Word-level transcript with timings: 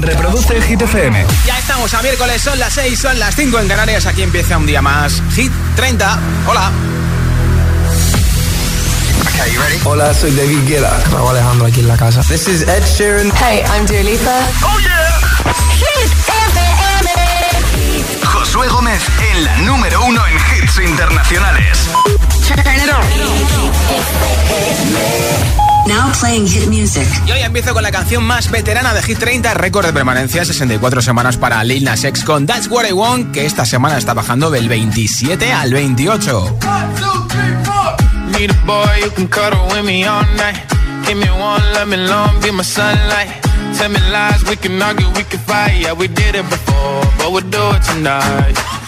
Reproduce 0.00 0.60
Hit 0.62 0.80
FM. 0.82 1.26
Ya 1.46 1.58
estamos 1.58 1.92
a 1.94 2.02
miércoles, 2.02 2.40
son 2.40 2.58
las 2.58 2.72
6, 2.74 2.98
son 2.98 3.18
las 3.18 3.34
5 3.34 3.58
en 3.60 3.68
Canarias. 3.68 4.06
Aquí 4.06 4.22
empieza 4.22 4.56
un 4.56 4.66
día 4.66 4.80
más. 4.80 5.22
Hit 5.34 5.52
30. 5.76 6.18
Hola. 6.46 6.70
Okay, 9.26 9.52
you 9.52 9.60
ready? 9.60 9.78
Hola, 9.84 10.14
soy 10.14 10.30
David 10.32 10.66
Guetta. 10.66 10.98
Raúl 11.12 11.30
Alejandro 11.30 11.66
aquí 11.66 11.80
en 11.80 11.88
la 11.88 11.96
casa. 11.96 12.22
This 12.22 12.48
is 12.48 12.62
Ed 12.62 12.84
Sheeran. 12.84 13.32
Hey, 13.36 13.64
I'm 13.74 13.86
Dua 13.86 14.02
Lipa. 14.02 14.40
Oh 14.62 14.78
yeah. 14.80 15.20
Hit 15.74 16.12
FM. 16.28 17.08
Josué 18.24 18.68
Gómez 18.68 19.02
en 19.32 19.44
la 19.44 19.56
número 19.58 20.04
uno 20.04 20.20
en 20.26 20.36
hits 20.36 20.78
internacionales. 20.78 21.88
Turn 22.46 22.60
it 22.60 22.90
on. 25.62 25.67
Now 25.88 26.12
playing 26.20 26.46
hit 26.46 26.68
music. 26.68 27.08
Y 27.26 27.32
hoy 27.32 27.40
empiezo 27.40 27.72
con 27.72 27.82
la 27.82 27.90
canción 27.90 28.22
más 28.22 28.50
veterana 28.50 28.92
de 28.92 29.02
Hit 29.02 29.18
30, 29.18 29.54
récord 29.54 29.86
de 29.86 29.92
permanencia, 29.94 30.44
64 30.44 31.00
semanas 31.00 31.38
para 31.38 31.64
Lil 31.64 31.82
Nas 31.82 32.04
X 32.04 32.24
con 32.24 32.46
That's 32.46 32.68
What 32.68 32.86
I 32.86 32.92
Want, 32.92 33.32
que 33.32 33.46
esta 33.46 33.64
semana 33.64 33.96
está 33.96 34.12
bajando 34.12 34.50
del 34.50 34.68
27 34.68 35.50
al 35.50 35.72
28. 35.72 36.58
Need 38.38 38.50
a 38.50 38.66
boy 38.66 39.02
who 39.02 39.10
can 39.14 39.28
cuddle 39.28 39.66
with 39.74 39.82
me 39.84 40.04
all 40.06 40.26
night. 40.36 40.58
Give 41.06 41.16
me 41.16 41.30
one, 41.30 41.62
let 41.72 41.86
me 41.86 41.96
long, 41.96 42.38
be 42.42 42.52
my 42.52 42.62
sunlight. 42.62 43.30
Tell 43.78 43.88
me 43.88 43.98
lies, 44.10 44.44
we 44.46 44.56
can 44.56 44.82
argue, 44.82 45.08
we 45.16 45.24
can 45.24 45.40
fight. 45.40 45.80
Yeah, 45.80 45.94
we 45.94 46.08
did 46.08 46.34
it 46.34 46.44
before, 46.50 47.02
but 47.16 47.32
we'll 47.32 47.48
do 47.48 47.70
it 47.74 47.82
tonight. 47.84 48.87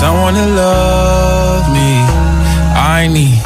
someone 0.00 0.34
to 0.34 0.46
love 0.62 1.64
me. 1.76 1.90
I 2.96 3.06
need 3.16 3.38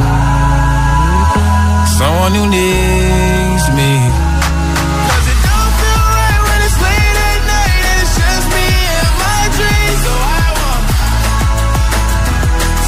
someone 1.98 2.32
who 2.38 2.44
needs 2.56 3.64
me. 3.78 3.90
'Cause 5.06 5.26
it 5.32 5.40
don't 5.48 5.72
feel 5.80 6.02
right 6.18 6.40
when 6.46 6.58
it's 6.66 6.78
late 6.86 7.18
at 7.30 7.40
night 7.54 7.82
and 7.90 7.98
it's 8.02 8.14
just 8.22 8.46
me 8.54 8.66
and 8.98 9.12
my 9.24 9.42
dreams. 9.56 10.00
So 10.06 10.12
I 10.42 10.46
want 10.60 10.84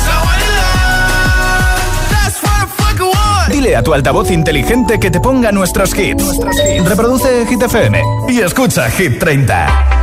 someone 0.07 0.39
to 0.45 0.51
love. 0.63 1.81
That's 2.15 2.39
what 2.45 2.57
I 2.63 2.67
fucking 2.81 3.11
want. 3.17 3.49
Dile 3.53 3.77
a 3.77 3.83
tu 3.83 3.91
altavoz 3.95 4.31
inteligente 4.31 5.01
que 5.01 5.11
te 5.11 5.21
ponga 5.21 5.51
nuestros 5.51 5.91
hits. 5.99 6.25
Reproduce 6.85 7.47
Hit 7.49 7.63
FM 7.63 8.01
y 8.29 8.41
escucha 8.41 8.89
Hit 8.91 9.19
30. 9.19 9.96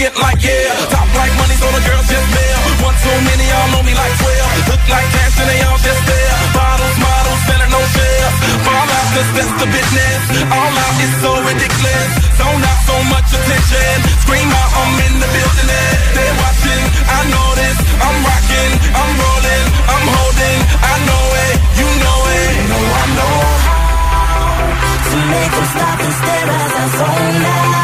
Arrogant 0.00 0.16
like 0.22 0.40
yeah. 0.42 0.88
Top 0.88 1.08
like 1.14 1.32
money, 1.36 1.56
so 1.60 1.68
the 1.68 1.82
girls 1.84 2.06
just 2.08 2.28
mail. 2.32 2.60
One 2.84 2.96
too 3.04 3.18
many, 3.28 3.44
y'all 3.44 3.68
know 3.72 3.82
me 3.84 3.92
like 3.92 4.14
12. 4.16 4.72
Look 4.72 4.82
like 4.88 5.08
cash 5.12 5.36
and 5.40 5.48
they 5.48 5.60
all 5.68 5.80
just 5.80 6.02
there. 6.08 6.36
Bottles, 6.56 6.96
models, 6.96 7.40
spending 7.44 7.72
no 7.72 7.82
shares. 7.92 8.34
Fall 8.64 8.88
out, 8.88 9.06
cause 9.12 9.30
that's 9.36 9.54
the 9.60 9.68
business. 9.68 10.20
All 10.48 10.72
out 10.72 10.94
is 11.04 11.12
so 11.20 11.30
ridiculous. 11.44 12.10
Zone 12.40 12.64
out 12.64 12.80
so 12.88 12.96
much 13.12 13.28
attention. 13.28 13.96
Scream 14.24 14.48
out, 14.48 14.70
I'm 14.72 14.96
in 15.04 15.14
the 15.20 15.28
building. 15.28 15.68
They're 16.16 16.36
watching, 16.40 16.82
I 17.04 17.20
know 17.28 17.48
this. 17.60 17.76
I'm 18.00 18.16
rocking, 18.24 18.72
I'm 18.96 19.12
rolling, 19.20 19.66
I'm 19.84 20.06
holding. 20.16 20.58
I 20.80 20.94
know 21.04 21.24
it, 21.44 21.54
you 21.76 21.88
know 22.00 22.20
it. 22.40 22.48
You 22.56 22.66
know 22.72 22.84
I 22.88 23.04
know 23.18 23.36
how 23.68 24.96
to 25.12 25.18
make 25.28 25.52
them 25.52 25.66
stop 25.76 25.98
and 26.00 26.14
stare 26.20 26.48
as 26.48 26.72
I 26.72 26.84
zone 26.96 27.44
out. 27.44 27.79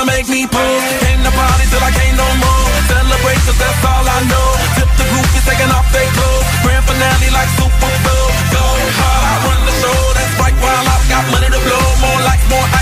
To 0.00 0.06
make 0.06 0.30
me 0.30 0.46
pull. 0.46 0.80
Came 1.04 1.20
to 1.20 1.28
party 1.28 1.68
till 1.68 1.84
I 1.84 1.92
can't 1.92 2.16
no 2.16 2.24
more. 2.40 2.64
Celebrate 2.88 3.36
cause 3.44 3.58
that's 3.60 3.84
all 3.84 4.00
I 4.00 4.24
know. 4.32 4.48
Tip 4.80 4.88
the 4.96 5.04
group 5.12 5.28
is 5.36 5.44
taking 5.44 5.68
off 5.76 5.84
their 5.92 6.08
clothes. 6.16 6.48
Grand 6.64 6.84
finale 6.88 7.28
like 7.36 7.50
Super 7.60 7.94
Bowl. 8.00 8.28
Go 8.48 8.64
hard, 8.96 9.24
I 9.28 9.34
run 9.44 9.60
the 9.68 9.74
show. 9.76 10.00
That's 10.16 10.34
right 10.40 10.56
while 10.56 10.88
I've 10.88 11.04
got 11.04 11.24
money 11.28 11.52
to 11.52 11.60
blow. 11.60 11.84
More 12.00 12.20
like 12.24 12.40
more. 12.48 12.79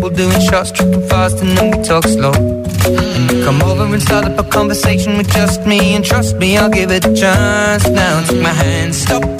Table 0.00 0.16
doing 0.16 0.40
shots, 0.40 0.70
tripping 0.72 1.06
fast, 1.08 1.42
and 1.42 1.56
then 1.56 1.70
we 1.70 1.84
talk 1.84 2.04
slow. 2.04 2.32
Come 3.44 3.62
over 3.62 3.84
and 3.84 4.02
start 4.02 4.24
up 4.24 4.38
a 4.38 4.48
conversation 4.48 5.18
with 5.18 5.30
just 5.30 5.66
me, 5.66 5.94
and 5.94 6.04
trust 6.04 6.36
me, 6.36 6.56
I'll 6.56 6.70
give 6.70 6.90
it 6.90 7.04
a 7.04 7.14
chance. 7.14 7.88
Now 7.88 8.24
take 8.24 8.42
my 8.42 8.50
hand, 8.50 8.94
stop 8.94 9.39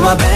Now. 0.00 0.26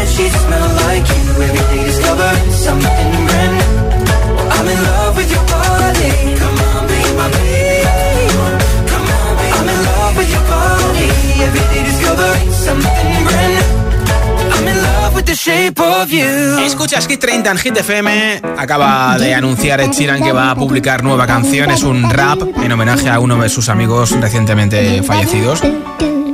Escuchas 16.64 17.07
Hit 17.07 17.21
30 17.21 17.50
en 17.50 17.59
Hit 17.59 17.76
FM. 17.76 18.40
Acaba 18.59 19.17
de 19.19 19.35
anunciar 19.35 19.81
Ed 19.81 19.90
Sheeran 19.90 20.23
que 20.23 20.33
va 20.33 20.50
a 20.50 20.55
publicar 20.57 21.05
nueva 21.05 21.26
canción. 21.26 21.71
Es 21.71 21.83
un 21.83 22.09
rap 22.11 22.40
en 22.62 22.73
homenaje 22.73 23.09
a 23.09 23.21
uno 23.21 23.40
de 23.40 23.49
sus 23.49 23.69
amigos 23.69 24.12
recientemente 24.21 25.02
fallecidos. 25.02 25.62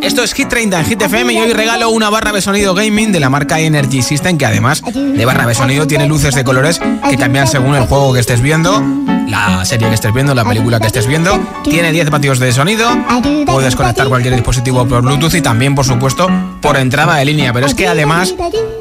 Esto 0.06 0.22
es 0.22 0.34
Hit 0.34 0.48
30 0.48 0.78
en 0.78 0.86
Hit 0.86 1.02
FM 1.02 1.32
y 1.32 1.38
hoy 1.38 1.52
regalo 1.52 1.90
una 1.90 2.08
barra 2.10 2.30
de 2.30 2.40
sonido 2.40 2.76
gaming 2.76 3.10
de 3.10 3.18
la 3.18 3.28
marca 3.28 3.58
Energy 3.58 4.02
System 4.02 4.38
que 4.38 4.46
además 4.46 4.80
de 4.94 5.24
barra 5.24 5.48
de 5.48 5.54
sonido 5.56 5.88
tiene 5.88 6.06
luces 6.06 6.32
de 6.36 6.44
colores 6.44 6.80
que 7.10 7.16
cambian 7.16 7.48
según 7.48 7.74
el 7.74 7.86
juego 7.86 8.14
que 8.14 8.20
estés 8.20 8.40
viendo, 8.40 8.84
la 9.26 9.64
serie 9.64 9.88
que 9.88 9.94
estés 9.94 10.14
viendo, 10.14 10.32
la 10.32 10.44
película 10.44 10.78
que 10.78 10.86
estés 10.86 11.08
viendo. 11.08 11.40
Tiene 11.64 11.90
10 11.90 12.10
vatios 12.10 12.38
de 12.38 12.52
sonido, 12.52 12.88
puedes 13.46 13.74
conectar 13.74 14.06
cualquier 14.06 14.34
dispositivo 14.34 14.86
por 14.86 15.02
Bluetooth 15.02 15.34
y 15.34 15.40
también, 15.40 15.74
por 15.74 15.84
supuesto, 15.84 16.30
por 16.60 16.76
entrada 16.76 17.16
de 17.16 17.24
línea. 17.24 17.52
Pero 17.52 17.66
es 17.66 17.74
que 17.74 17.88
además 17.88 18.32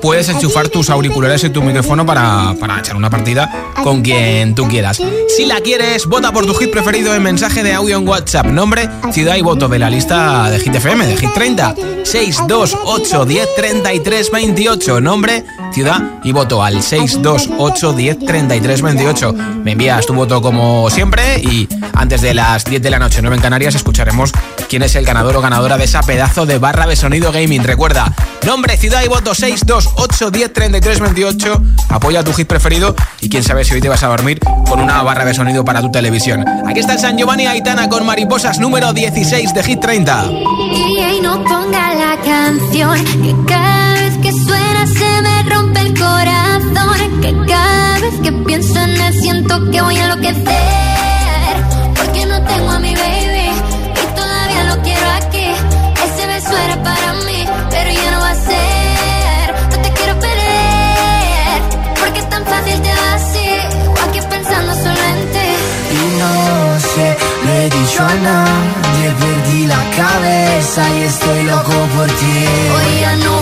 puedes 0.04 0.30
enchufar 0.30 0.70
tus 0.70 0.92
auriculares 0.92 1.44
y 1.44 1.50
tu 1.50 1.64
micrófono 1.64 2.06
para, 2.06 2.54
para 2.60 2.80
echar 2.80 2.96
una 2.96 3.10
partida 3.10 3.52
con 3.84 4.04
quien 4.04 4.54
tú 4.54 4.68
quieras. 4.68 5.02
Si 5.36 5.46
la 5.46 5.60
quieres, 5.62 6.06
vota 6.06 6.32
por 6.32 6.46
tu 6.46 6.54
hit 6.54 6.72
preferido 6.72 7.16
en 7.16 7.24
mensaje 7.24 7.64
de 7.64 7.74
audio 7.74 7.98
en 7.98 8.08
WhatsApp. 8.08 8.46
Nombre, 8.48 8.88
ciudad 9.12 9.36
y 9.36 9.42
voto 9.42 9.68
de 9.68 9.80
la 9.80 9.90
lista 9.90 10.50
de 10.50 10.60
Hit 10.60 10.76
FM, 10.76 11.15
Hit 11.18 11.34
30. 11.34 11.76
628 12.04 13.26
10 13.26 13.56
33 13.56 14.32
28. 14.32 15.02
Nombre, 15.02 15.46
ciudad 15.74 16.02
y 16.24 16.32
voto 16.32 16.64
al 16.64 16.82
628 16.82 17.94
10 17.94 18.20
33 18.20 18.82
28. 18.82 19.34
Me 19.34 19.72
envías 19.74 20.06
tu 20.06 20.14
voto 20.14 20.42
como 20.42 20.90
siempre 20.90 21.40
y 21.40 21.68
antes 21.94 22.22
de 22.22 22.34
las 22.34 22.66
10 22.66 22.82
de 22.82 22.90
la 22.90 23.00
noche, 23.00 23.22
9 23.22 23.36
en 23.36 23.42
Canarias, 23.42 23.76
escucharemos 23.76 24.32
quién 24.76 24.84
es 24.84 24.96
el 24.96 25.06
ganador 25.06 25.38
o 25.38 25.42
ganadora 25.42 25.78
de 25.78 25.86
esa 25.86 26.02
pedazo 26.02 26.46
de 26.46 26.58
barra 26.58 26.86
de 26.86 26.98
sonido 26.98 27.32
gaming. 27.32 27.64
Recuerda, 27.64 28.14
nombre, 28.46 28.76
ciudad 28.76 29.06
y 29.06 29.08
voto 29.08 29.34
628 29.34 30.32
10 30.32 30.52
33 30.52 31.00
28. 31.00 31.62
Apoya 31.88 32.26
tu 32.26 32.34
hit 32.34 32.46
preferido 32.46 32.94
y 33.22 33.30
quién 33.30 33.42
sabe 33.42 33.64
si 33.64 33.74
hoy 33.74 33.80
te 33.80 33.88
vas 33.88 34.04
a 34.04 34.08
dormir 34.08 34.38
con 34.68 34.82
una 34.82 35.02
barra 35.02 35.24
de 35.24 35.34
sonido 35.34 35.64
para 35.64 35.80
tu 35.80 35.90
televisión. 35.92 36.44
Aquí 36.68 36.82
está 36.82 36.92
el 36.92 37.00
San 37.00 37.18
Giovanni 37.18 37.46
Aitana 37.46 37.88
con 37.88 38.06
Mariposas 38.06 38.60
número 38.60 38.92
16 38.92 39.54
de 39.54 39.64
Hit 39.64 39.80
30. 39.80 40.26
Y 40.74 41.22
no 41.22 41.42
ponga 41.46 41.94
la 41.94 42.18
canción 42.22 43.02
que 43.24 43.34
cada 43.48 43.94
vez 43.94 44.18
que 44.18 44.32
suena 44.34 44.88
se 44.88 45.22
me 45.22 45.56
rompe 45.56 45.80
el 45.80 45.98
corazón. 45.98 47.22
Que 47.22 47.34
cada 47.48 48.00
vez 48.02 48.14
que 48.22 48.32
pienso 48.46 48.78
en 48.78 48.90
él 48.90 49.22
siento 49.22 49.72
que 49.72 49.82
voy 49.82 49.96
a 49.96 50.04
enloquecer. 50.04 51.64
Porque 51.96 52.26
no 52.26 52.44
tengo 52.44 52.72
a 52.72 52.80
he 67.66 67.70
dicho 67.70 68.04
a 68.04 68.14
perdí 69.22 69.66
la 69.66 69.84
cabeza 69.96 70.84
y 70.98 71.04
estoy 71.04 71.44
loco 71.44 71.74
por 71.96 72.08
ti. 72.08 73.35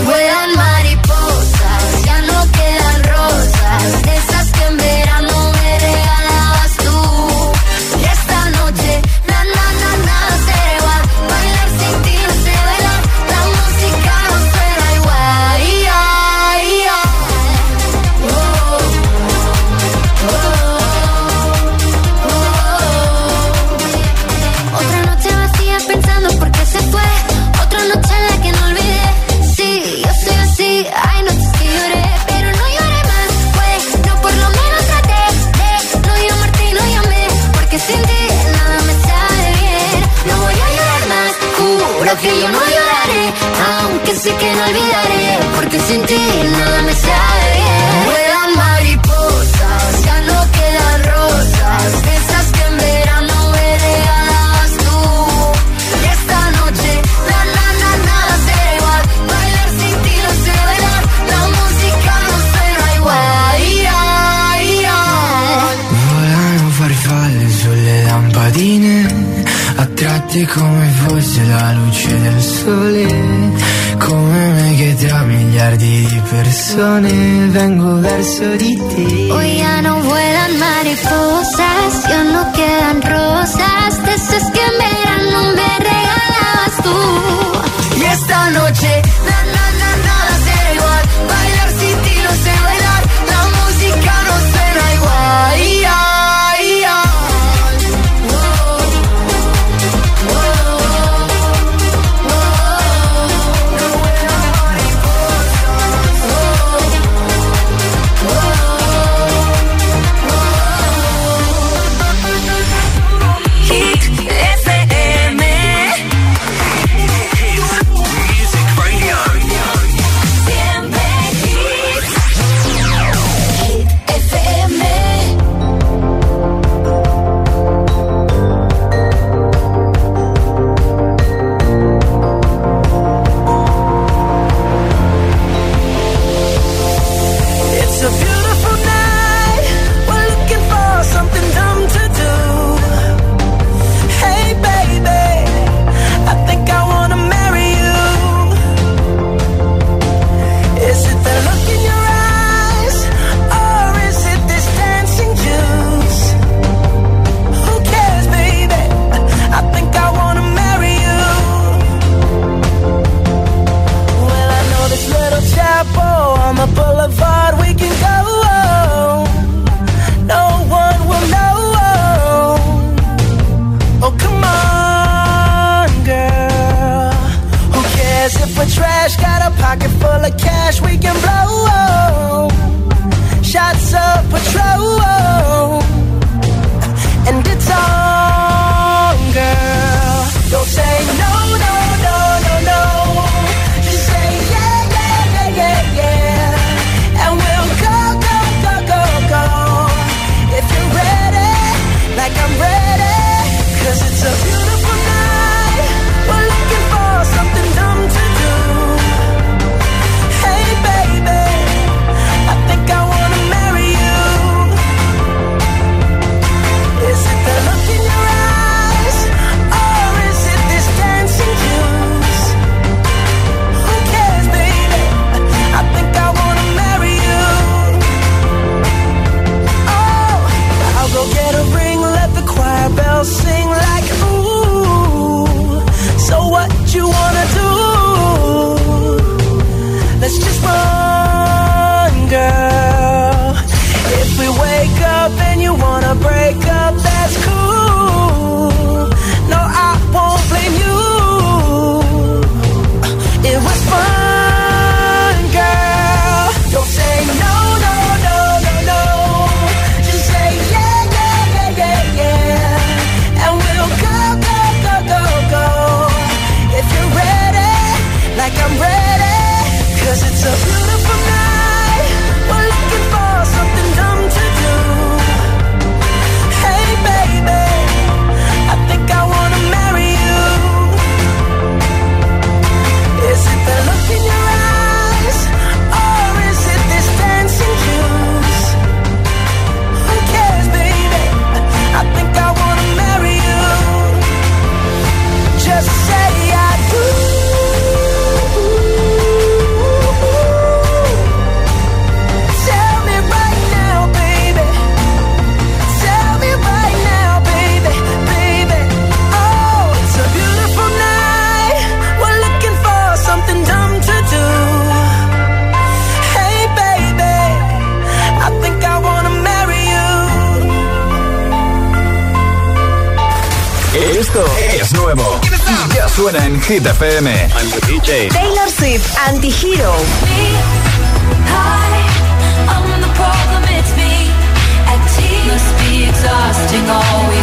FM. 327.03 327.27
I'm 327.27 327.67
the 327.67 327.81
DJ. 327.83 328.29
Taylor 328.31 328.69
Swift, 328.69 329.03
Anti-Hero. 329.27 329.91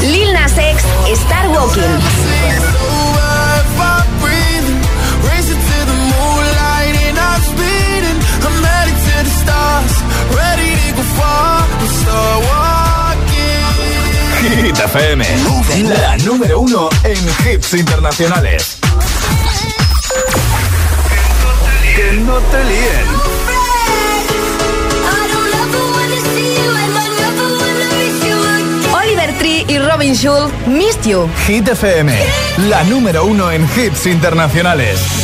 Lil 0.01 0.33
Nas 0.33 0.57
X, 0.57 0.85
Star 1.13 1.49
Walking. 1.51 2.01
FM, 14.85 15.25
la 16.01 16.17
número 16.19 16.61
uno 16.61 16.89
en 17.05 17.19
hits 17.47 17.75
internacionales. 17.75 18.80
Que 22.11 22.17
no 22.17 22.39
te 22.39 22.65
líen. 22.65 23.07
Oliver 28.93 29.33
Tree 29.39 29.65
y 29.69 29.79
Robin 29.79 30.17
Schulz, 30.17 30.53
Missed 30.67 31.05
You. 31.05 31.29
Hit 31.47 31.69
FM, 31.69 32.13
la 32.69 32.83
número 32.85 33.27
uno 33.27 33.53
en 33.53 33.63
hits 33.77 34.07
internacionales. 34.07 35.20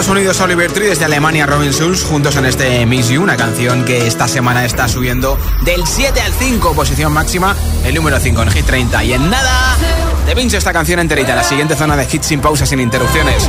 Estados 0.00 0.16
Unidos 0.16 0.40
Oliver 0.40 0.72
Tree, 0.72 0.86
desde 0.86 1.04
Alemania 1.04 1.44
Robin 1.44 1.72
Schulz, 1.72 2.04
juntos 2.04 2.34
en 2.36 2.46
este 2.46 2.86
Miss 2.86 3.10
You, 3.10 3.22
una 3.22 3.36
canción 3.36 3.84
que 3.84 4.06
esta 4.06 4.28
semana 4.28 4.64
está 4.64 4.88
subiendo 4.88 5.38
del 5.62 5.86
7 5.86 6.18
al 6.22 6.32
5, 6.32 6.72
posición 6.72 7.12
máxima, 7.12 7.54
el 7.84 7.96
número 7.96 8.18
5 8.18 8.40
en 8.40 8.50
Hit 8.50 8.64
30. 8.64 9.04
Y 9.04 9.12
en 9.12 9.28
nada, 9.28 9.76
te 10.24 10.34
pincho 10.34 10.56
esta 10.56 10.72
canción 10.72 11.00
enterita, 11.00 11.36
la 11.36 11.44
siguiente 11.44 11.76
zona 11.76 11.96
de 11.96 12.08
hits 12.10 12.24
sin 12.24 12.40
pausas, 12.40 12.70
sin 12.70 12.80
interrupciones. 12.80 13.46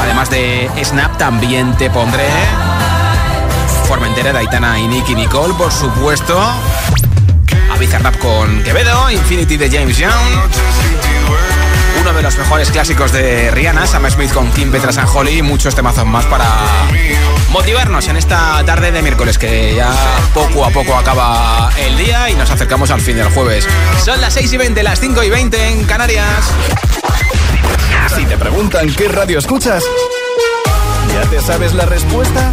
Además 0.00 0.30
de 0.30 0.70
Snap, 0.82 1.18
también 1.18 1.76
te 1.76 1.90
pondré 1.90 2.24
forma 3.86 4.06
entera 4.06 4.32
de 4.32 4.38
Aitana 4.38 4.80
y 4.80 4.88
Nicky 4.88 5.14
Nicole, 5.14 5.52
por 5.52 5.70
supuesto. 5.70 6.40
A 6.40 7.98
Rap 7.98 8.16
con 8.16 8.62
Quevedo, 8.62 9.10
Infinity 9.10 9.58
de 9.58 9.70
James 9.70 9.98
Young 9.98 10.89
uno 12.00 12.12
de 12.12 12.22
los 12.22 12.36
mejores 12.38 12.70
clásicos 12.70 13.12
de 13.12 13.50
Rihanna, 13.50 13.86
Sam 13.86 14.08
Smith 14.10 14.32
con 14.32 14.50
Kim 14.52 14.70
Petras 14.70 14.96
and 14.98 15.08
Holly 15.12 15.38
y 15.38 15.42
muchos 15.42 15.74
temazos 15.74 16.06
más 16.06 16.24
para 16.26 16.46
motivarnos 17.50 18.08
en 18.08 18.16
esta 18.16 18.64
tarde 18.64 18.90
de 18.90 19.02
miércoles 19.02 19.38
que 19.38 19.74
ya 19.74 19.92
poco 20.32 20.64
a 20.64 20.70
poco 20.70 20.94
acaba 20.94 21.70
el 21.78 21.96
día 21.96 22.30
y 22.30 22.34
nos 22.34 22.50
acercamos 22.50 22.90
al 22.90 23.00
fin 23.00 23.16
del 23.16 23.28
jueves. 23.28 23.66
Son 24.04 24.20
las 24.20 24.34
6 24.34 24.52
y 24.52 24.56
20, 24.56 24.82
las 24.82 25.00
5 25.00 25.22
y 25.24 25.30
20 25.30 25.68
en 25.68 25.84
Canarias. 25.84 26.52
Si 28.14 28.24
te 28.24 28.36
preguntan 28.36 28.92
qué 28.94 29.08
radio 29.08 29.38
escuchas, 29.38 29.84
¿ya 31.12 31.28
te 31.28 31.40
sabes 31.40 31.74
la 31.74 31.86
respuesta? 31.86 32.52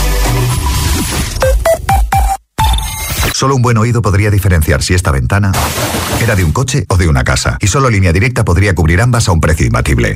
Solo 3.41 3.55
un 3.55 3.63
buen 3.63 3.75
oído 3.79 4.03
podría 4.03 4.29
diferenciar 4.29 4.83
si 4.83 4.93
esta 4.93 5.09
ventana 5.09 5.51
era 6.21 6.35
de 6.35 6.43
un 6.43 6.51
coche 6.51 6.85
o 6.89 6.97
de 6.97 7.07
una 7.07 7.23
casa. 7.23 7.57
Y 7.59 7.65
solo 7.65 7.89
línea 7.89 8.13
directa 8.13 8.45
podría 8.45 8.75
cubrir 8.75 9.01
ambas 9.01 9.27
a 9.27 9.31
un 9.31 9.41
precio 9.41 9.65
imbatible. 9.65 10.15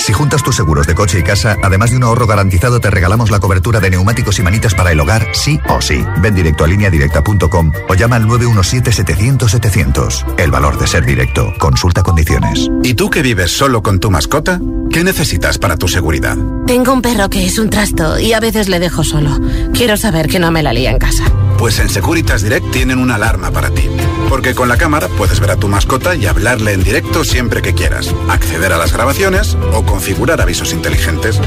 Si 0.00 0.12
juntas 0.12 0.42
tus 0.42 0.56
seguros 0.56 0.86
de 0.86 0.94
coche 0.94 1.18
y 1.18 1.22
casa, 1.22 1.56
además 1.62 1.90
de 1.90 1.96
un 1.96 2.04
ahorro 2.04 2.26
garantizado, 2.26 2.78
te 2.80 2.90
regalamos 2.90 3.30
la 3.30 3.40
cobertura 3.40 3.80
de 3.80 3.88
neumáticos 3.90 4.38
y 4.38 4.42
manitas 4.42 4.74
para 4.74 4.92
el 4.92 5.00
hogar, 5.00 5.26
sí 5.32 5.58
o 5.68 5.80
sí. 5.80 6.04
Ven 6.20 6.34
directo 6.34 6.64
a 6.64 6.66
lineadirecta.com 6.66 7.72
o 7.88 7.94
llama 7.94 8.16
al 8.16 8.26
917-700-700. 8.26 10.34
El 10.38 10.50
valor 10.50 10.78
de 10.78 10.86
ser 10.86 11.06
directo. 11.06 11.52
Consulta 11.58 12.02
condiciones. 12.02 12.68
¿Y 12.82 12.92
tú 12.94 13.08
que 13.08 13.22
vives 13.22 13.56
solo 13.56 13.82
con 13.82 13.98
tu 13.98 14.10
mascota? 14.10 14.60
¿Qué 14.90 15.02
necesitas 15.04 15.56
para 15.58 15.76
tu 15.76 15.88
seguridad? 15.88 16.36
Tengo 16.66 16.92
un 16.92 17.00
perro 17.02 17.30
que 17.30 17.46
es 17.46 17.58
un 17.58 17.70
trasto 17.70 18.18
y 18.18 18.32
a 18.34 18.40
veces 18.40 18.68
le 18.68 18.78
dejo 18.80 19.04
solo. 19.04 19.38
Quiero 19.72 19.96
saber 19.96 20.28
que 20.28 20.38
no 20.38 20.50
me 20.50 20.62
la 20.62 20.72
lía 20.74 20.90
en 20.90 20.98
casa. 20.98 21.24
Pues 21.58 21.78
en 21.78 21.88
Securitas 21.88 22.42
Direct 22.42 22.70
tienen 22.72 22.98
una 22.98 23.14
alarma 23.14 23.50
para 23.50 23.70
ti. 23.70 23.88
Porque 24.28 24.54
con 24.54 24.68
la 24.68 24.76
cámara 24.76 25.08
puedes 25.08 25.40
ver 25.40 25.50
a 25.50 25.56
tu 25.56 25.68
mascota 25.68 26.14
y 26.14 26.26
hablarle 26.26 26.72
en 26.72 26.82
directo 26.82 27.24
siempre 27.24 27.62
que 27.62 27.74
quieras, 27.74 28.12
acceder 28.28 28.72
a 28.72 28.78
las 28.78 28.92
grabaciones 28.92 29.56
o 29.72 29.83
configurar 29.84 30.40
avisos 30.40 30.72
inteligentes. 30.72 31.40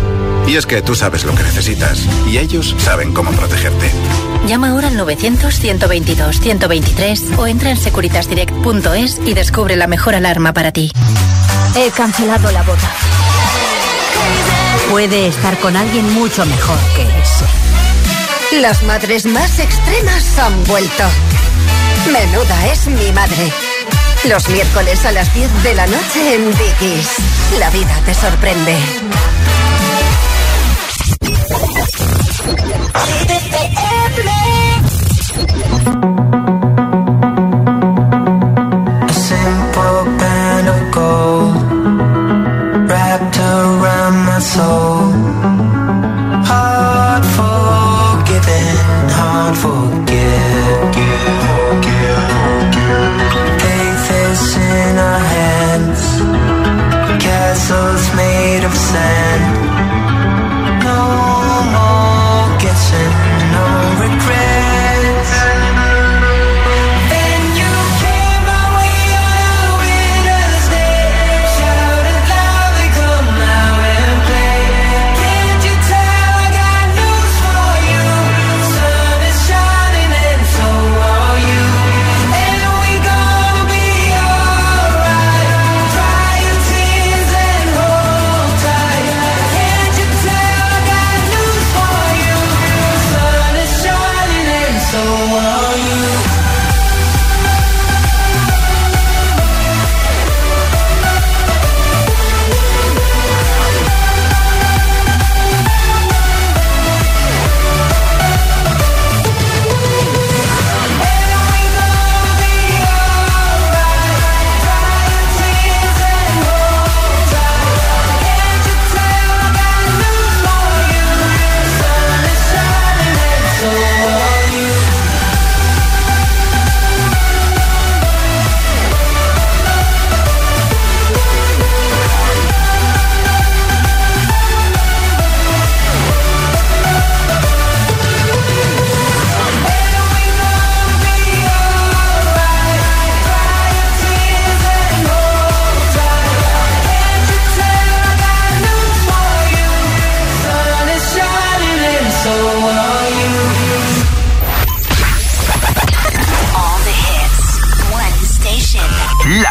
Y 0.47 0.55
es 0.55 0.65
que 0.65 0.81
tú 0.81 0.95
sabes 0.95 1.25
lo 1.25 1.35
que 1.35 1.43
necesitas 1.43 2.07
y 2.27 2.37
ellos 2.37 2.73
saben 2.77 3.13
cómo 3.13 3.31
protegerte. 3.31 3.91
Llama 4.47 4.69
ahora 4.69 4.87
al 4.87 4.97
900-122-123 4.97 7.37
o 7.37 7.47
entra 7.47 7.71
en 7.71 7.77
securitasdirect.es 7.77 9.19
y 9.25 9.33
descubre 9.33 9.75
la 9.75 9.87
mejor 9.87 10.15
alarma 10.15 10.53
para 10.53 10.71
ti. 10.71 10.93
He 11.75 11.91
cancelado 11.91 12.49
la 12.51 12.63
boda. 12.63 12.89
Puede 14.89 15.27
estar 15.27 15.59
con 15.59 15.75
alguien 15.75 16.13
mucho 16.13 16.45
mejor 16.45 16.79
que 16.95 17.01
ese. 17.21 17.43
Las 18.61 18.83
madres 18.83 19.25
más 19.25 19.59
extremas 19.59 20.39
han 20.39 20.63
vuelto. 20.63 21.03
Menuda 22.11 22.71
es 22.71 22.87
mi 22.87 23.11
madre. 23.11 23.51
Los 24.29 24.49
miércoles 24.49 25.05
a 25.05 25.11
las 25.13 25.33
10 25.33 25.63
de 25.63 25.73
la 25.73 25.87
noche 25.87 26.35
en 26.35 26.45
Dickies. 26.47 27.07
La 27.59 27.69
vida 27.69 27.95
te 28.05 28.13
sorprende. 28.13 28.77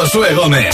Them 0.00 0.54
air. 0.54 0.72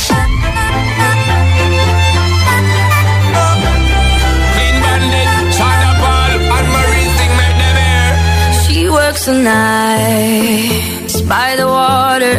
She 8.67 8.89
works 8.89 9.27
the 9.27 9.35
nights 9.43 11.21
by 11.23 11.57
the 11.57 11.67
water. 11.67 12.35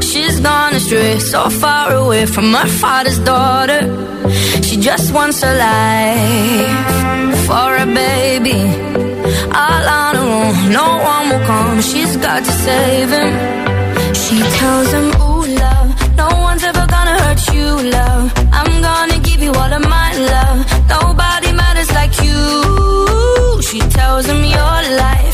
She's 0.00 0.40
gone 0.40 0.74
astray, 0.74 1.18
so 1.20 1.48
far 1.48 1.94
away 1.94 2.26
from 2.26 2.52
her 2.52 2.66
father's 2.66 3.18
daughter. 3.20 3.80
She 4.62 4.76
just 4.76 5.12
wants 5.14 5.42
a 5.42 5.52
life 5.56 7.46
for 7.46 7.76
a 7.76 7.86
baby. 7.86 8.60
All 9.62 9.84
on 10.00 10.16
her 10.16 10.28
own, 10.40 10.72
no 10.72 10.88
one 11.12 11.28
will 11.30 11.46
come. 11.46 11.80
She's 11.80 12.16
got 12.16 12.44
to 12.44 12.52
save 12.52 13.10
him. 13.10 13.32
She 14.14 14.38
tells 14.58 14.92
him, 14.92 15.23
all 19.60 19.72
of 19.72 19.84
my 19.96 20.10
love. 20.32 20.58
Nobody 20.88 21.52
matters 21.52 21.90
like 21.92 22.14
you. 22.26 23.62
She 23.62 23.80
tells 23.98 24.26
him 24.26 24.42
your 24.44 24.78
life 25.04 25.33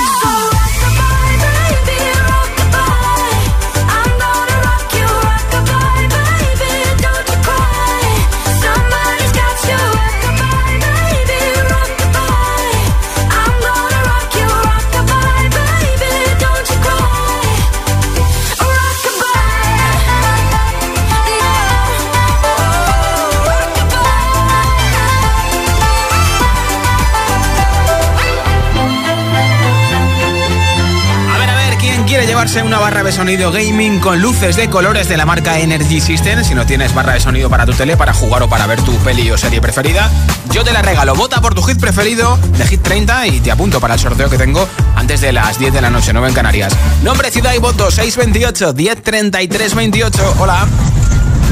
Llevarse 32.41 32.63
una 32.63 32.79
barra 32.79 33.03
de 33.03 33.11
sonido 33.11 33.51
gaming 33.51 33.99
con 33.99 34.19
luces 34.19 34.55
de 34.55 34.67
colores 34.67 35.07
de 35.07 35.15
la 35.15 35.27
marca 35.27 35.59
Energy 35.59 36.01
System? 36.01 36.43
Si 36.43 36.55
no 36.55 36.65
tienes 36.65 36.91
barra 36.91 37.13
de 37.13 37.19
sonido 37.19 37.51
para 37.51 37.67
tu 37.67 37.73
tele, 37.73 37.95
para 37.97 38.13
jugar 38.13 38.41
o 38.41 38.49
para 38.49 38.65
ver 38.65 38.81
tu 38.81 38.95
peli 38.97 39.29
o 39.29 39.37
serie 39.37 39.61
preferida, 39.61 40.09
yo 40.51 40.63
te 40.63 40.71
la 40.71 40.81
regalo. 40.81 41.13
Vota 41.13 41.39
por 41.39 41.53
tu 41.53 41.61
hit 41.61 41.79
preferido 41.79 42.39
de 42.57 42.65
Hit 42.65 42.81
30 42.81 43.27
y 43.27 43.41
te 43.41 43.51
apunto 43.51 43.79
para 43.79 43.93
el 43.93 43.99
sorteo 43.99 44.27
que 44.27 44.39
tengo 44.39 44.67
antes 44.95 45.21
de 45.21 45.33
las 45.33 45.59
10 45.59 45.71
de 45.71 45.81
la 45.81 45.91
noche, 45.91 46.13
9 46.13 46.29
en 46.29 46.33
Canarias. 46.33 46.73
Nombre, 47.03 47.29
ciudad 47.29 47.53
y 47.53 47.59
voto 47.59 47.91
628 47.91 48.73
1033 48.73 49.75
28. 49.75 50.35
Hola. 50.39 50.67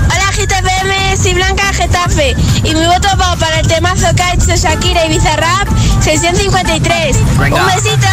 Hola 0.07 0.31
GTPM, 0.31 0.91
soy 1.17 1.33
Blanca 1.33 1.67
de 1.67 1.73
Getafe 1.73 2.35
y 2.63 2.73
mi 2.75 2.85
voto 2.85 3.07
va 3.19 3.35
para 3.35 3.59
el 3.59 3.67
temazo 3.67 4.07
Kites 4.15 4.47
de 4.47 4.57
Shakira 4.57 5.05
y 5.05 5.09
Bizarrap 5.09 5.67
653. 6.01 7.37
Venga. 7.37 7.61
Un 7.61 7.67
besito, 7.67 8.07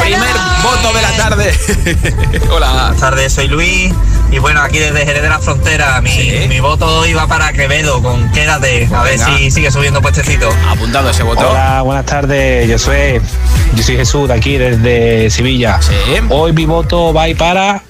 Primer 0.00 0.18
luego. 0.18 0.38
voto 0.62 0.92
de 0.92 1.02
la 1.02 1.12
tarde. 1.12 1.54
Hola. 2.50 2.70
Buenas 2.72 2.96
tardes, 3.00 3.32
soy 3.32 3.48
Luis 3.48 3.92
y 4.30 4.38
bueno, 4.38 4.60
aquí 4.62 4.78
desde 4.78 5.04
Jerez 5.04 5.22
de 5.22 5.28
la 5.28 5.38
Frontera, 5.38 6.00
mi, 6.00 6.46
mi 6.48 6.60
voto 6.60 7.06
iba 7.06 7.26
para 7.26 7.52
Quevedo 7.52 8.02
con 8.02 8.30
Quédate, 8.32 8.88
a 8.94 9.02
ver 9.02 9.18
Venga. 9.18 9.36
si 9.38 9.50
sigue 9.50 9.70
subiendo 9.70 10.00
puestecito. 10.02 10.48
Apuntado 10.68 11.10
ese 11.10 11.22
voto. 11.22 11.48
Hola, 11.50 11.82
buenas 11.82 12.06
tardes. 12.06 12.68
Yo 12.68 12.78
soy, 12.78 13.20
yo 13.74 13.82
soy 13.82 13.96
Jesús 13.96 14.28
de 14.28 14.34
aquí, 14.34 14.56
desde 14.58 15.30
Sevilla. 15.30 15.78
Hoy 16.30 16.52
mi 16.52 16.66
voto 16.66 17.12
va 17.12 17.22
a 17.22 17.28
ir 17.28 17.36
para 17.36 17.82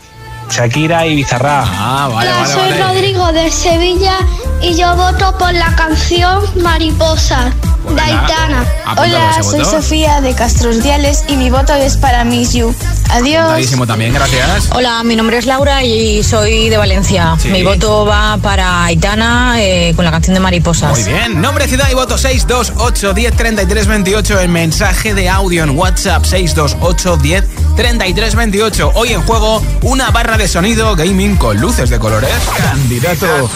Shakira 0.51 1.07
y 1.07 1.17
Bizarra. 1.17 1.65
Ah, 1.67 2.09
Hola, 2.13 2.47
soy 2.47 2.73
Rodrigo 2.79 3.33
de 3.33 3.51
Sevilla 3.51 4.19
y 4.63 4.75
yo 4.75 4.95
voto 4.97 5.37
por 5.39 5.53
la 5.53 5.75
canción 5.77 6.43
Mariposa 6.63 7.53
de 7.89 8.01
Aitana. 8.01 8.65
Hola, 8.97 9.43
soy 9.43 9.65
Sofía 9.65 10.21
de 10.21 10.35
Castrosdiales 10.35 11.25
y 11.29 11.37
mi 11.37 11.51
voto 11.51 11.75
es 11.75 11.97
para 11.97 12.25
Miss 12.25 12.53
You. 12.55 12.75
Adiós. 13.11 13.43
Apuntadísimo 13.43 13.87
también, 13.87 14.15
gracias. 14.15 14.69
Hola, 14.73 15.03
mi 15.05 15.17
nombre 15.17 15.39
es 15.39 15.47
Laura 15.47 15.85
y 15.85 16.23
soy 16.23 16.69
de 16.69 16.77
Valencia. 16.77 17.37
Sí. 17.39 17.49
Mi 17.49 17.63
voto 17.63 18.07
va 18.07 18.39
para 18.39 18.85
Aitana 18.85 19.55
eh, 19.59 19.93
con 19.95 20.05
la 20.05 20.11
canción 20.11 20.35
de 20.35 20.41
Mariposas. 20.41 20.91
Muy 20.91 21.05
bien. 21.05 21.41
Nombre, 21.41 21.69
ciudad 21.69 21.89
y 21.91 21.95
voto 21.95 22.17
628 22.19 23.15
10 23.15 23.37
33 23.37 23.87
28 23.87 24.41
en 24.41 24.53
mensaje 24.53 25.15
de 25.15 25.29
audio 25.29 25.65
en 25.65 25.71
WhatsApp 25.77 26.25
628 26.25 27.17
10 27.19 27.45
33 27.77 28.35
28. 28.35 28.93
Hoy 28.95 29.13
en 29.13 29.23
juego 29.23 29.63
una 29.83 30.11
barra 30.11 30.37
de 30.37 30.49
sonido 30.49 30.95
gaming 30.97 31.37
con 31.37 31.61
luces 31.61 31.91
de 31.91 31.99
colores. 31.99 32.31
Candidato 32.57 33.51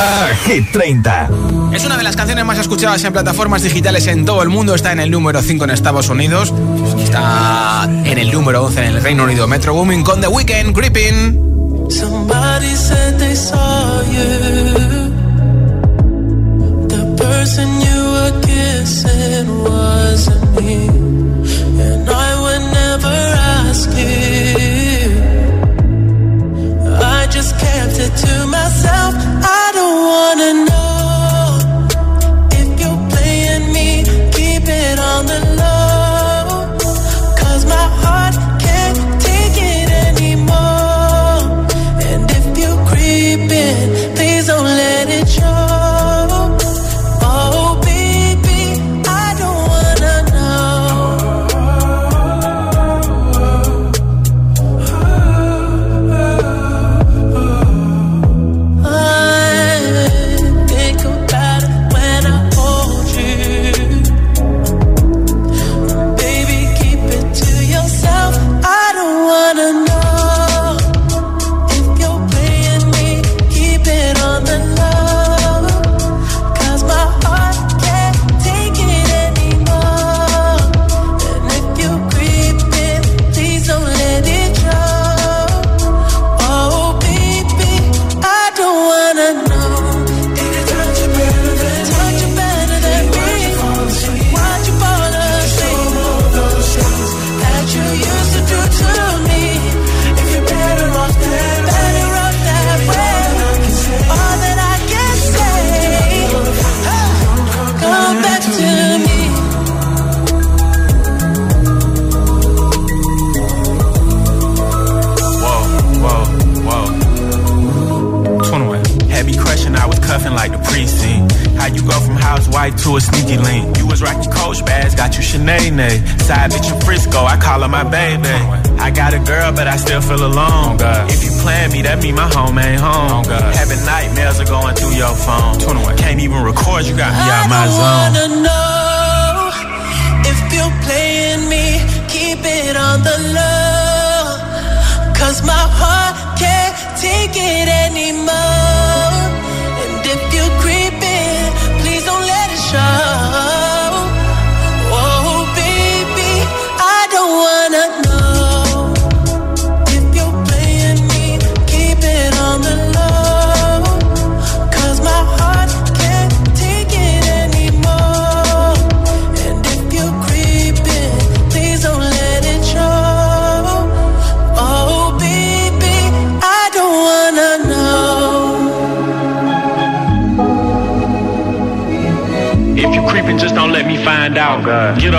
a 0.00 0.28
Hit 0.46 0.72
30. 0.72 1.30
Es 1.72 1.84
una 1.84 1.96
de 1.96 2.02
las 2.02 2.16
canciones 2.16 2.44
más 2.44 2.58
escuchadas 2.58 3.02
en 3.04 3.12
plataformas 3.12 3.61
digitales 3.62 4.06
en 4.06 4.24
todo 4.24 4.42
el 4.42 4.48
mundo. 4.48 4.74
Está 4.74 4.92
en 4.92 5.00
el 5.00 5.10
número 5.10 5.40
5 5.42 5.64
en 5.64 5.70
Estados 5.70 6.08
Unidos. 6.08 6.52
Está 7.02 7.88
en 8.04 8.18
el 8.18 8.30
número 8.30 8.64
11 8.64 8.80
en 8.80 8.86
el 8.86 9.02
Reino 9.02 9.24
Unido. 9.24 9.46
Metro 9.46 9.74
Booming 9.74 10.02
con 10.02 10.20
The 10.20 10.28
Weeknd, 10.28 10.74
Creeping. 10.74 11.88
Somebody 11.90 12.74
said 12.74 13.18
they 13.18 13.34
saw 13.34 14.02
you. 14.02 14.28
The 16.88 17.04
person 17.16 17.68
you 17.80 17.98
were 18.12 18.40
kissing 18.40 19.62
wasn't 19.62 20.60
me. 20.60 20.88
And 21.82 22.08
I 22.08 22.40
would 22.40 22.64
never 22.72 23.16
ask 23.68 23.90
it 23.92 24.81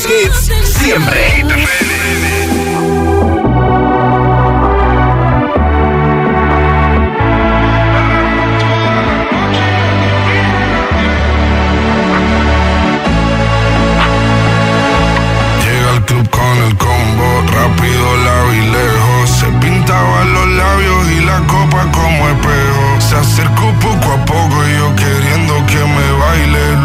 siempre. 0.00 1.44
Llega 15.64 15.90
al 15.90 16.04
club 16.06 16.30
con 16.30 16.56
el 16.66 16.76
combo, 16.76 17.42
rápido 17.52 18.16
la 18.24 18.44
lejos. 18.72 19.30
Se 19.30 19.46
pintaban 19.60 20.32
los 20.32 20.48
labios 20.48 21.10
y 21.10 21.24
la 21.24 21.38
copa 21.46 21.86
como 21.92 22.28
espejo. 22.28 23.00
Se 23.00 23.16
acercó 23.16 23.72
poco 23.80 24.12
a 24.12 24.24
poco 24.24 24.66
y 24.66 24.78
yo 24.78 24.94
queriendo 24.96 25.66
que 25.66 25.78
me 25.78 26.12
baile. 26.18 26.79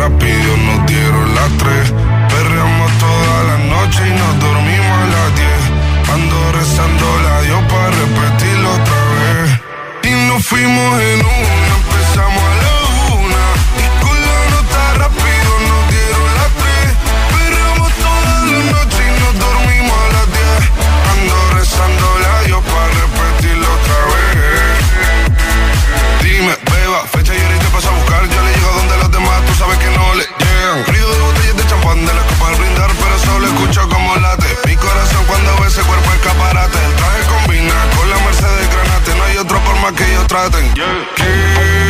rápido 0.00 0.56
nos 0.56 0.86
dieron 0.86 1.34
las 1.34 1.50
tres. 1.58 1.92
Perreamos 2.32 2.90
toda 2.98 3.36
la 3.50 3.58
noche 3.74 4.00
y 4.08 4.12
nos 4.20 4.32
dormimos 4.40 4.96
a 5.04 5.06
las 5.14 5.28
diez. 5.40 5.62
Ando 6.14 6.52
rezando 6.52 7.06
la 7.26 7.42
Dios 7.42 7.62
para 7.70 7.90
repetirlo 8.02 8.68
otra 8.80 9.00
vez. 9.18 9.48
Y 10.10 10.12
nos 10.28 10.40
fuimos 10.46 11.00
en 11.02 11.18
un 11.20 11.59
Struggling. 40.30 40.76
Yeah. 40.76 41.89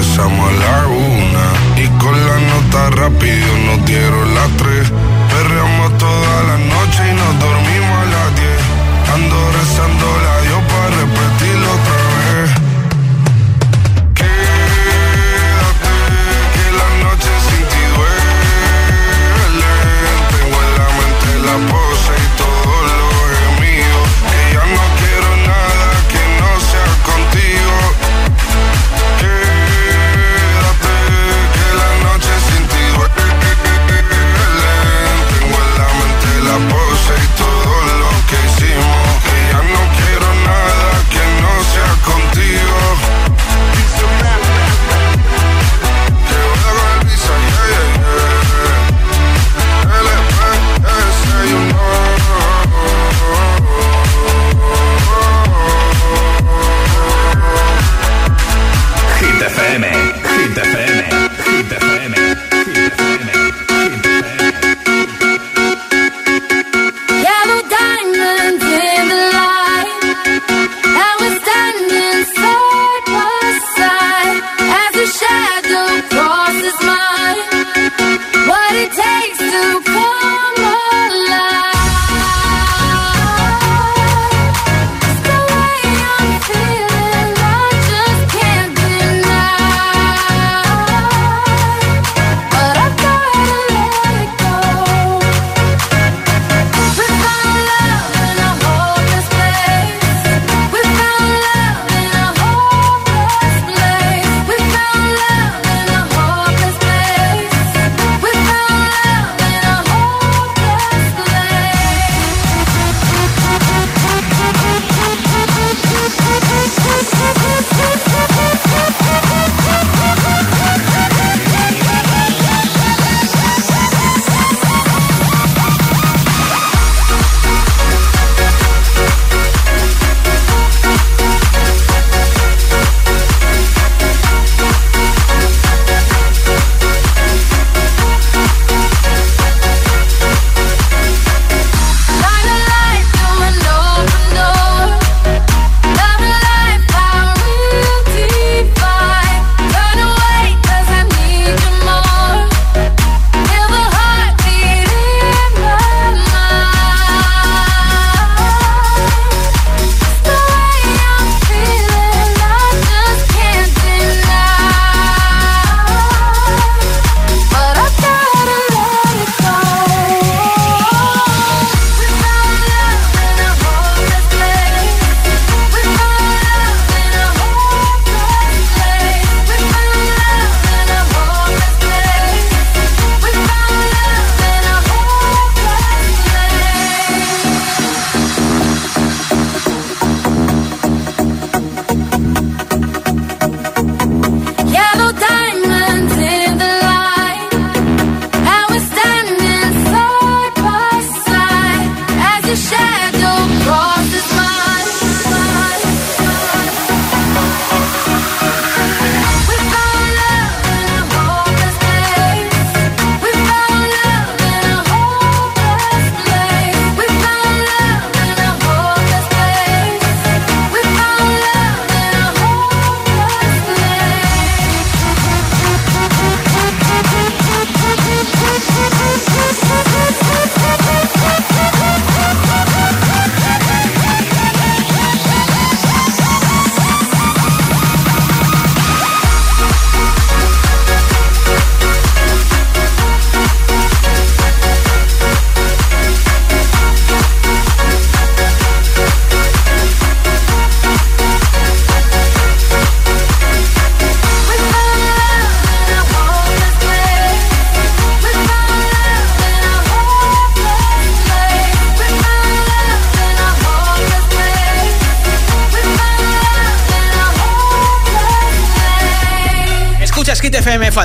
Empezamos 0.00 0.48
a 0.48 0.52
la 0.52 0.86
una 0.86 1.46
y 1.76 1.86
con 1.98 2.16
la 2.26 2.40
nota 2.40 2.88
rápido 3.02 3.46
nos 3.66 3.84
dieron 3.84 4.34
las 4.34 4.48
tres. 4.56 4.90
Perreamos 5.28 5.98
toda 5.98 6.42
la 6.44 6.56
noche 6.56 7.02
y 7.06 7.19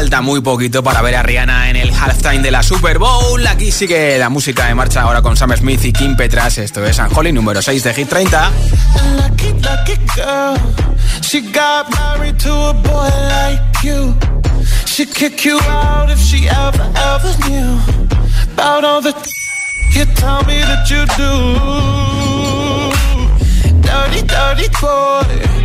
Falta 0.06 0.22
muy 0.22 0.40
poquito 0.40 0.84
para 0.84 1.02
ver 1.02 1.16
a 1.16 1.24
Rihanna 1.24 1.72
en 1.72 1.78
el 1.78 1.92
halftime 1.92 2.44
de 2.44 2.52
la 2.52 2.62
Super 2.62 3.00
Bowl. 3.00 3.48
Aquí 3.48 3.72
sigue 3.72 4.20
la 4.20 4.30
música 4.30 4.68
de 4.68 4.76
marcha 4.76 5.02
ahora 5.02 5.24
con 5.24 5.36
Sam 5.36 5.58
Smith 5.58 5.84
y 5.84 5.92
Kim 5.92 6.16
Petras. 6.16 6.60
Esto 6.60 6.86
es 6.86 7.00
Anjoli 7.00 7.32
número 7.32 7.60
6 7.60 7.84
de 7.84 7.92
Hit 7.92 8.08
30. 8.08 8.52
You 19.96 20.06
tell 20.14 20.44
me 20.44 20.60
that 20.60 20.88
you 20.92 21.06
do. 21.18 21.32
Dirty, 23.82 24.22
dirty 24.28 24.68
boy. 24.80 25.65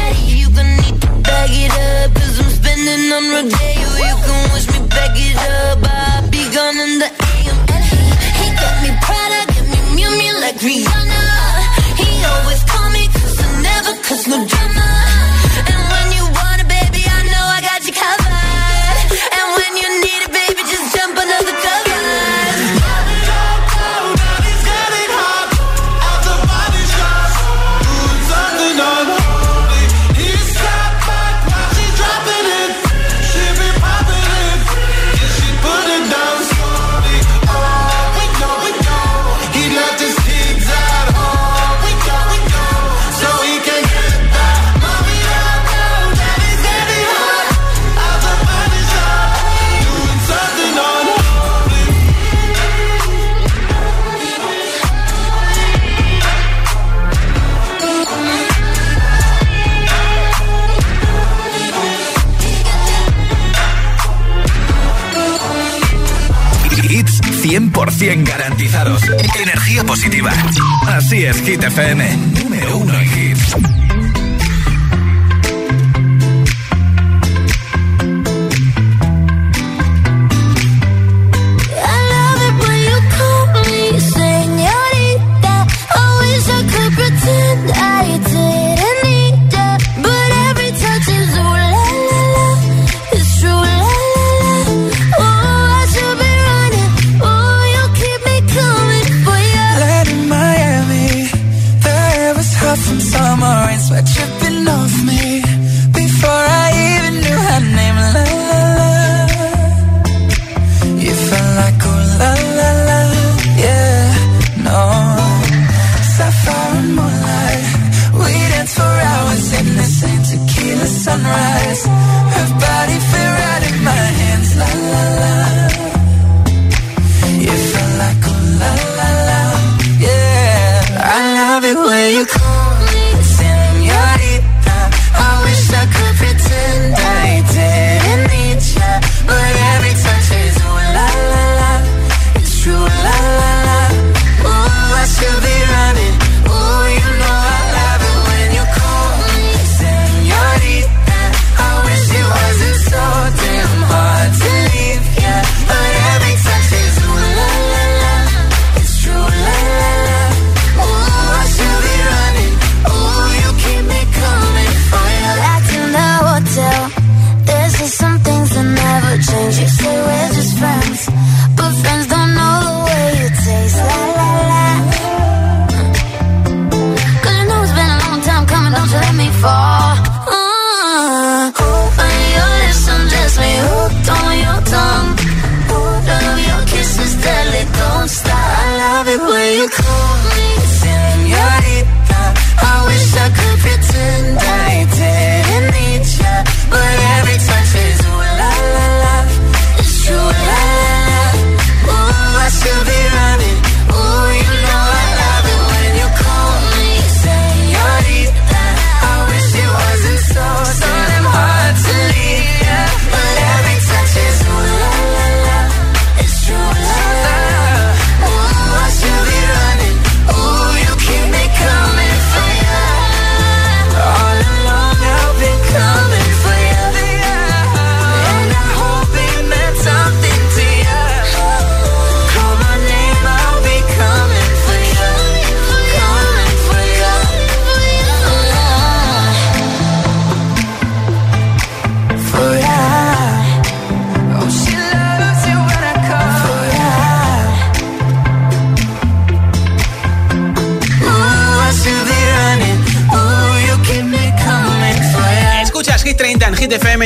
es 71.31 71.41
Hit 71.41 71.63
FM. 71.63 72.40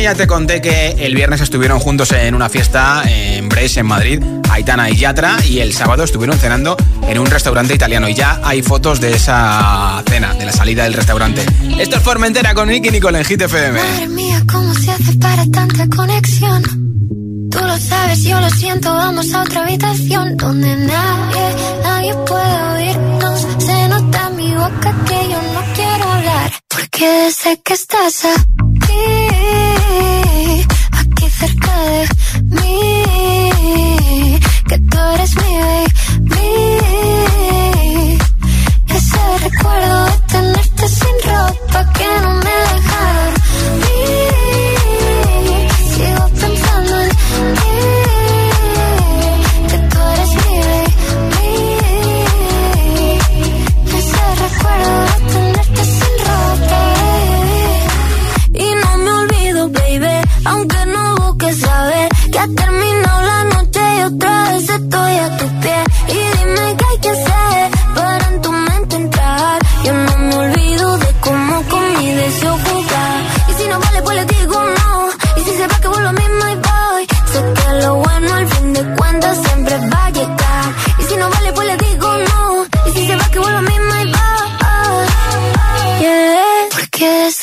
Ya 0.06 0.14
te 0.14 0.28
conté 0.28 0.62
que 0.62 0.90
el 1.00 1.16
viernes 1.16 1.42
estuvieron 1.42 1.80
juntos 1.80 2.12
en 2.12 2.36
una 2.36 2.48
fiesta 2.48 3.02
en 3.08 3.50
Brace, 3.50 3.80
en 3.80 3.88
Madrid, 3.88 4.24
Aitana 4.52 4.88
y 4.92 4.98
Yatra, 4.98 5.38
y 5.44 5.62
el 5.62 5.74
sábado 5.74 6.04
estuvieron 6.04 6.38
cenando 6.38 6.78
en 7.08 7.18
un 7.18 7.26
restaurante 7.26 7.74
italiano. 7.74 8.08
Y 8.08 8.14
ya 8.14 8.40
hay 8.44 8.62
fotos 8.62 9.02
de 9.02 9.16
esa 9.16 10.04
cena, 10.08 10.36
de 10.36 10.46
la 10.46 10.52
salida 10.52 10.84
del 10.84 10.94
restaurante. 10.94 11.44
Esto 11.80 11.96
es 11.96 12.04
Formentera 12.04 12.54
con 12.54 12.68
Nicky 12.68 12.92
Nicole 12.92 13.18
en 13.18 13.26
Hit 13.26 13.42
FM. 13.42 13.80
Madre 13.82 14.08
mía, 14.10 14.44
¿cómo 14.48 14.76
se 14.76 14.92
hace 14.92 15.18
para 15.18 15.44
tanta 15.48 15.88
conexión? 15.88 16.62
Tú 17.50 17.58
lo 17.62 17.78
sabes, 17.80 18.22
yo 18.22 18.40
lo 18.40 18.50
siento, 18.52 18.94
vamos 18.94 19.34
a 19.34 19.42
otra 19.42 19.64
habitación 19.64 20.38
donde 20.38 20.76
nadie, 20.76 21.56
nadie 21.82 22.14
puede 22.28 22.64
oírnos. 22.76 23.48
Se 23.58 23.88
nota 23.88 24.28
en 24.30 24.36
mi 24.36 24.54
boca 24.54 24.96
que 25.08 25.30
yo 25.32 25.42
no 25.52 25.64
quiero 25.74 26.12
hablar, 26.12 26.52
porque 26.68 27.32
sé 27.32 27.60
que 27.64 27.74
estás 27.74 28.24
aquí 28.26 29.65
cerca 31.40 31.76
de 31.82 32.62
mí, 32.62 33.05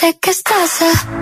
sé 0.03 0.19
que 0.19 0.31
estás 0.31 0.83
aquí, 0.83 1.22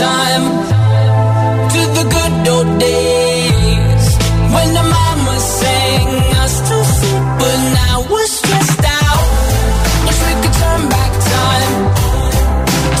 time 0.00 0.46
to 1.74 1.80
the 1.98 2.04
good 2.16 2.48
old 2.48 2.70
days 2.80 4.04
when 4.54 4.68
the 4.78 4.84
mama 4.96 5.34
sang 5.60 6.08
us 6.42 6.54
to 6.68 6.76
sleep, 6.96 7.24
but 7.40 7.58
now 7.80 7.96
we're 8.10 8.30
stressed 8.40 8.84
out. 9.02 9.26
Wish 10.06 10.20
we 10.26 10.32
could 10.42 10.56
turn 10.62 10.82
back 10.96 11.12
time 11.36 11.74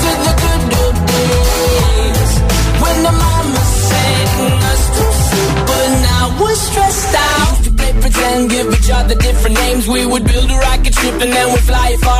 to 0.02 0.10
the 0.26 0.34
good 0.44 0.64
old 0.80 0.98
days 1.16 2.30
when 2.82 2.96
the 3.08 3.14
mama 3.24 3.62
sang 3.88 4.52
us 4.72 4.82
to 4.96 5.04
sleep, 5.24 5.54
but 5.70 5.88
now 6.08 6.24
we're 6.40 6.60
stressed 6.68 7.14
out. 7.32 7.48
Used 7.48 7.64
to 7.64 7.72
play 7.80 7.92
pretend, 8.04 8.50
give 8.50 8.66
each 8.76 8.90
other 8.98 9.14
different 9.14 9.56
names. 9.56 9.88
We 9.88 10.04
would 10.04 10.24
build 10.32 10.50
a 10.50 10.58
rocket 10.68 10.94
ship 11.00 11.16
and 11.24 11.32
then 11.32 11.46
we'd 11.52 11.64
fly 11.70 11.96
far 12.04 12.19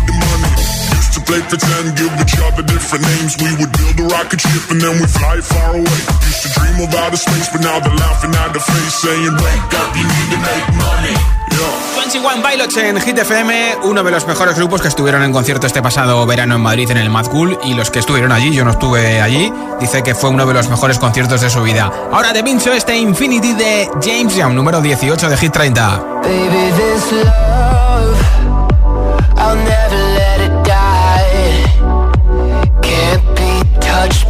play 1.31 1.41
pretend, 1.47 1.95
give 1.95 2.11
each 2.19 2.35
other 2.43 2.63
different 2.63 3.03
names. 3.07 3.31
We 3.39 3.51
would 3.59 3.71
build 3.71 3.97
a 4.03 4.05
rocket 4.11 4.41
ship 4.41 4.63
and 4.71 4.81
then 4.83 4.99
we 4.99 5.07
fly 5.07 5.39
far 5.39 5.71
away. 5.79 5.99
Used 6.27 6.43
to 6.43 6.49
dream 6.59 6.77
of 6.83 6.91
outer 7.01 7.15
space, 7.15 7.47
but 7.53 7.61
now 7.61 7.79
they're 7.79 7.95
laughing 7.95 8.35
at 8.35 8.51
the 8.51 8.59
face, 8.59 8.95
saying, 8.99 9.35
wake 9.39 9.73
up, 9.79 9.89
you 9.95 10.03
need 10.03 10.29
to 10.35 10.39
make 10.43 10.65
money. 10.75 11.15
Yeah. 11.55 11.91
21 11.95 12.41
Pilots 12.43 12.77
en 12.77 12.99
Hit 12.99 13.17
FM, 13.17 13.77
uno 13.83 14.03
de 14.03 14.11
los 14.11 14.27
mejores 14.27 14.55
grupos 14.55 14.81
que 14.81 14.89
estuvieron 14.89 15.23
en 15.23 15.31
concierto 15.31 15.67
este 15.67 15.81
pasado 15.81 16.25
verano 16.25 16.55
en 16.55 16.61
Madrid 16.61 16.89
en 16.91 16.97
el 16.97 17.09
Mad 17.09 17.27
Cool 17.27 17.57
y 17.63 17.73
los 17.75 17.89
que 17.91 17.99
estuvieron 17.99 18.31
allí, 18.31 18.53
yo 18.53 18.65
no 18.65 18.71
estuve 18.71 19.21
allí, 19.21 19.53
dice 19.79 20.03
que 20.03 20.15
fue 20.15 20.29
uno 20.29 20.45
de 20.45 20.53
los 20.53 20.67
mejores 20.69 20.99
conciertos 20.99 21.39
de 21.39 21.49
su 21.49 21.61
vida. 21.63 21.91
Ahora 22.11 22.33
te 22.33 22.43
pincho 22.43 22.73
este 22.73 22.97
Infinity 22.97 23.53
de 23.53 23.89
James 24.03 24.35
Young, 24.35 24.53
número 24.53 24.81
18 24.81 25.29
de 25.29 25.37
Hit 25.37 25.53
30. 25.53 25.97
Baby, 26.23 26.71
this 26.75 27.11
love, 27.11 27.70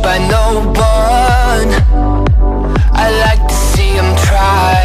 by 0.03 0.17
no 0.17 0.45
one. 0.73 1.69
I 3.03 3.07
like 3.25 3.43
to 3.47 3.57
see 3.71 3.91
him 3.99 4.09
try. 4.27 4.79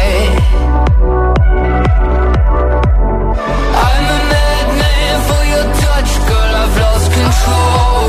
I'm 3.85 4.05
a 4.17 4.19
madman 4.33 5.17
for 5.29 5.41
your 5.53 5.67
touch, 5.83 6.11
girl. 6.29 6.53
I've 6.63 6.75
lost 6.85 7.07
control. 7.19 8.05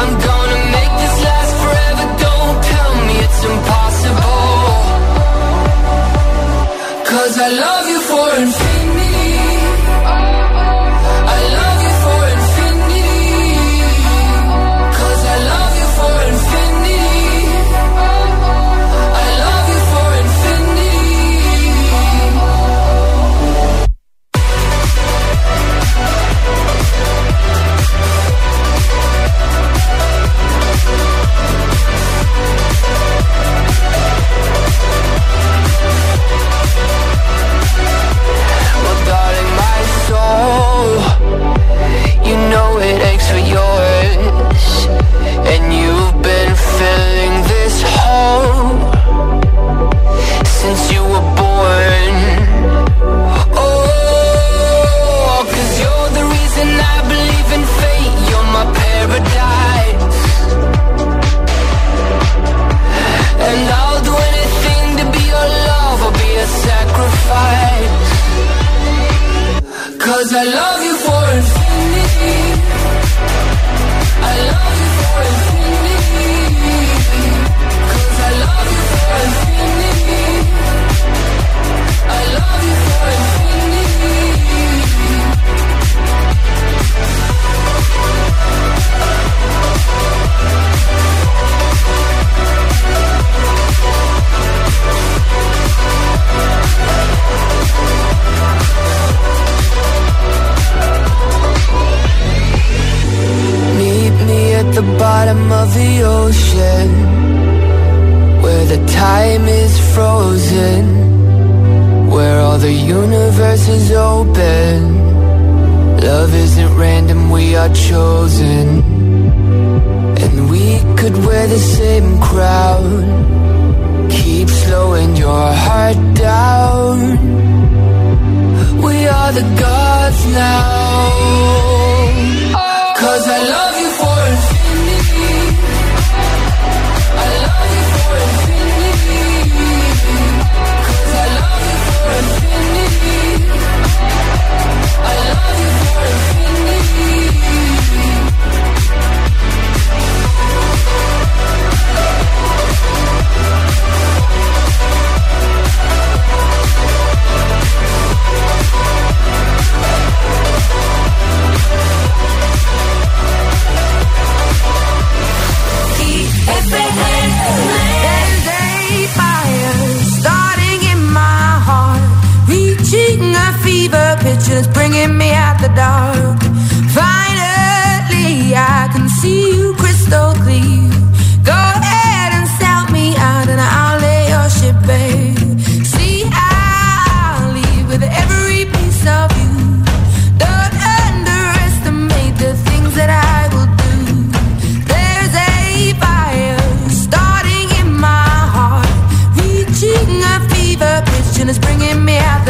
I'm 0.00 0.12
gonna 0.28 0.60
make 0.76 0.92
this 1.02 1.16
last 1.26 1.52
forever. 1.62 2.04
Don't 2.26 2.58
tell 2.72 2.92
me 3.06 3.14
it's 3.26 3.40
impossible. 3.52 4.72
Cause 7.10 7.34
I 7.38 7.48
love 7.64 7.86
you 7.92 8.00
for 8.10 8.26
infinity. 8.42 8.81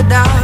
crocodile 0.03 0.41